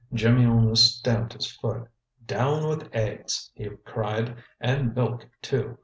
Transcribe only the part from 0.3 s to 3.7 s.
almost stamped his foot. "Down with eggs!" he